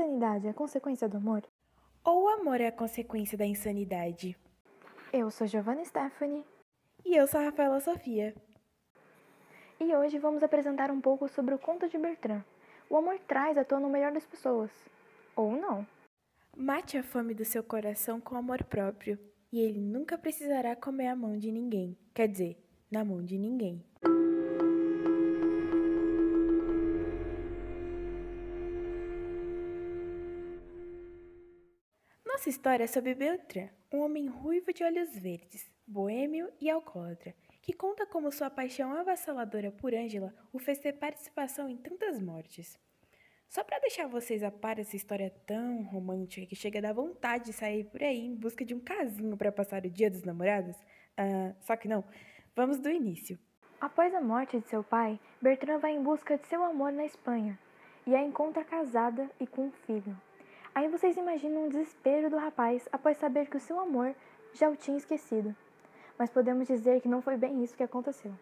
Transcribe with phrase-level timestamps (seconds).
[0.00, 1.42] Insanidade, a consequência do amor.
[2.02, 4.34] Ou o amor é a consequência da insanidade?
[5.12, 6.42] Eu sou Giovanna Stephanie.
[7.04, 8.34] E eu sou a Rafaela Sofia.
[9.78, 12.42] E hoje vamos apresentar um pouco sobre o conto de Bertrand.
[12.88, 14.70] O amor traz à tona o melhor das pessoas.
[15.36, 15.86] Ou não.
[16.56, 19.18] Mate a fome do seu coração com amor próprio,
[19.52, 21.94] e ele nunca precisará comer a mão de ninguém.
[22.14, 22.56] Quer dizer,
[22.90, 23.84] na mão de ninguém.
[32.40, 37.70] Nossa história é sobre Beltrán, um homem ruivo de olhos verdes, boêmio e alcoólatra, que
[37.70, 42.80] conta como sua paixão avassaladora por Ângela o fez ter participação em tantas mortes.
[43.46, 47.44] Só para deixar vocês a par dessa história tão romântica que chega a dar vontade
[47.44, 50.78] de sair por aí em busca de um casinho para passar o dia dos namorados,
[50.78, 52.02] uh, só que não,
[52.56, 53.38] vamos do início.
[53.78, 57.58] Após a morte de seu pai, Bertrand vai em busca de seu amor na Espanha
[58.06, 60.18] e a encontra casada e com um filho.
[60.74, 64.14] Aí vocês imaginam o desespero do rapaz após saber que o seu amor
[64.52, 65.54] já o tinha esquecido.
[66.18, 68.32] Mas podemos dizer que não foi bem isso que aconteceu.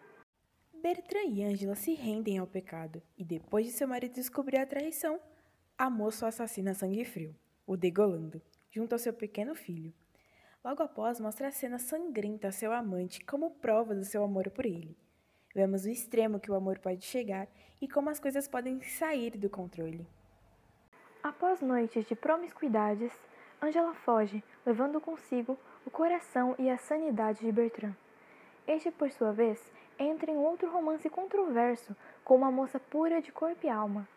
[0.81, 5.19] Bertrand e Angela se rendem ao pecado e, depois de seu marido descobrir a traição,
[5.77, 9.93] a moça o assassina a sangue frio, o degolando, junto ao seu pequeno filho.
[10.63, 14.65] Logo após, mostra a cena sangrenta a seu amante como prova do seu amor por
[14.65, 14.95] ele.
[15.55, 17.47] Vemos o extremo que o amor pode chegar
[17.81, 20.05] e como as coisas podem sair do controle.
[21.29, 23.13] Após noites de promiscuidades,
[23.61, 25.55] Angela foge, levando consigo
[25.85, 27.93] o coração e a sanidade de Bertrand.
[28.67, 33.63] Este, por sua vez, entra em outro romance controverso com uma moça pura de corpo
[33.63, 34.07] e alma.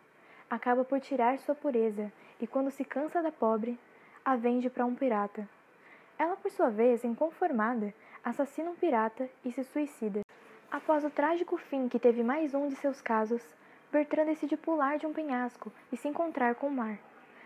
[0.49, 2.11] Acaba por tirar sua pureza
[2.41, 3.77] e, quando se cansa da pobre,
[4.25, 5.47] a vende para um pirata.
[6.17, 10.21] Ela, por sua vez, inconformada, assassina um pirata e se suicida.
[10.71, 13.43] Após o trágico fim que teve mais um de seus casos,
[13.93, 16.97] Bertrand decide pular de um penhasco e se encontrar com o mar.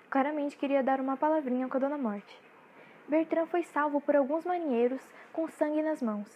[0.10, 2.40] Claramente queria dar uma palavrinha com a Dona Morte.
[3.10, 5.02] Bertrand foi salvo por alguns marinheiros
[5.34, 6.28] com sangue nas mãos.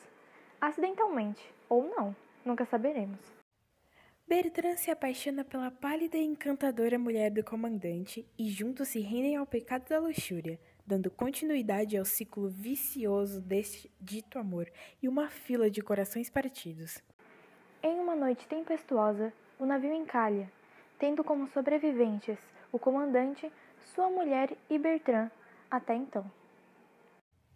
[0.59, 2.15] Acidentalmente, ou não,
[2.45, 3.19] nunca saberemos.
[4.27, 9.45] Bertrand se apaixona pela pálida e encantadora mulher do comandante e juntos se rendem ao
[9.45, 14.69] pecado da luxúria, dando continuidade ao ciclo vicioso deste dito amor
[15.01, 17.01] e uma fila de corações partidos.
[17.81, 20.51] Em uma noite tempestuosa, o navio encalha,
[20.99, 22.37] tendo como sobreviventes
[22.71, 23.51] o comandante,
[23.93, 25.29] sua mulher e Bertrand,
[25.69, 26.29] até então.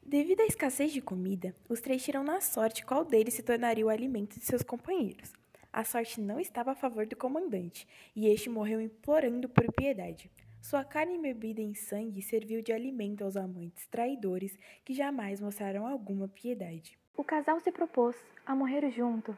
[0.03, 3.89] Devido à escassez de comida, os três tiram na sorte qual deles se tornaria o
[3.89, 5.33] alimento de seus companheiros.
[5.73, 10.31] A sorte não estava a favor do comandante, e este morreu implorando por piedade.
[10.61, 16.27] Sua carne embebida em sangue serviu de alimento aos amantes traidores que jamais mostraram alguma
[16.27, 16.97] piedade.
[17.17, 18.15] O casal se propôs
[18.45, 19.37] a morrer junto.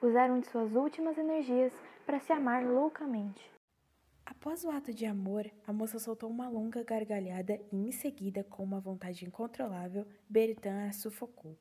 [0.00, 1.72] Usaram de suas últimas energias
[2.06, 3.57] para se amar loucamente.
[4.40, 8.62] Após o ato de amor, a moça soltou uma longa gargalhada e, em seguida, com
[8.62, 11.58] uma vontade incontrolável, Bertrand a sufocou.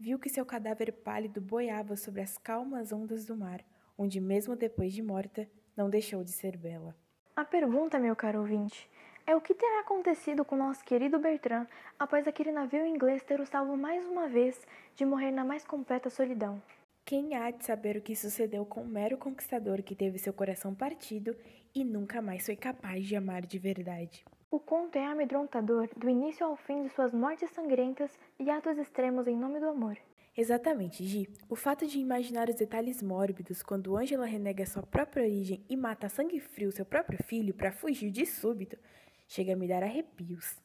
[0.00, 3.62] Viu que seu cadáver pálido boiava sobre as calmas ondas do mar,
[3.96, 5.46] onde, mesmo depois de morta,
[5.76, 6.96] não deixou de ser bela.
[7.36, 8.88] A pergunta, meu caro ouvinte,
[9.26, 11.66] é o que terá acontecido com nosso querido Bertrand
[11.98, 16.08] após aquele navio inglês ter o salvo mais uma vez de morrer na mais completa
[16.08, 16.62] solidão?
[17.08, 20.74] Quem há de saber o que sucedeu com o mero conquistador que teve seu coração
[20.74, 21.34] partido
[21.74, 24.26] e nunca mais foi capaz de amar de verdade?
[24.50, 29.26] O conto é amedrontador do início ao fim de suas mortes sangrentas e atos extremos
[29.26, 29.96] em nome do amor.
[30.36, 31.26] Exatamente, Gi.
[31.48, 36.08] O fato de imaginar os detalhes mórbidos quando Angela renega sua própria origem e mata
[36.08, 38.76] a sangue frio seu próprio filho para fugir de súbito
[39.26, 40.58] chega a me dar arrepios.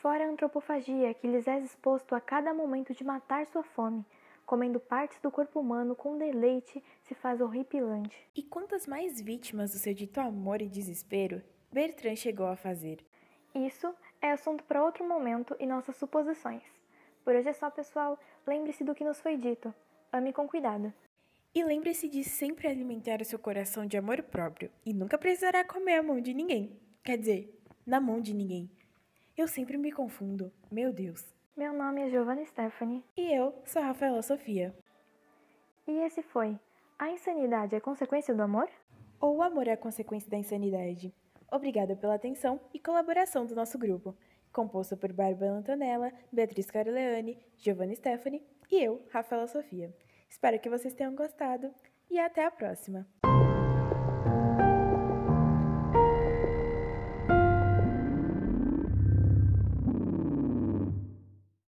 [0.00, 4.06] Fora a antropofagia que lhes é exposto a cada momento de matar sua fome,
[4.48, 8.16] comendo partes do corpo humano com deleite, se faz horripilante.
[8.34, 13.04] E quantas mais vítimas do seu dito amor e desespero Bertrand chegou a fazer?
[13.54, 16.62] Isso é assunto para outro momento e nossas suposições.
[17.22, 18.18] Por hoje é só, pessoal.
[18.46, 19.74] Lembre-se do que nos foi dito.
[20.10, 20.94] Ame com cuidado.
[21.54, 25.96] E lembre-se de sempre alimentar o seu coração de amor próprio e nunca precisará comer
[25.96, 26.80] a mão de ninguém.
[27.04, 27.54] Quer dizer,
[27.84, 28.70] na mão de ninguém.
[29.36, 30.50] Eu sempre me confundo.
[30.70, 31.37] Meu Deus.
[31.58, 33.04] Meu nome é Giovanna Stephanie.
[33.16, 34.72] E eu sou a Rafaela Sofia.
[35.88, 36.56] E esse foi
[36.96, 38.68] A Insanidade é Consequência do Amor?
[39.20, 41.12] Ou o amor é a consequência da insanidade?
[41.50, 44.16] Obrigada pela atenção e colaboração do nosso grupo,
[44.52, 49.92] composto por Bárbara Antonella, Beatriz Carleane, Giovanna Stephanie e eu, Rafaela Sofia.
[50.30, 51.74] Espero que vocês tenham gostado
[52.08, 53.04] e até a próxima!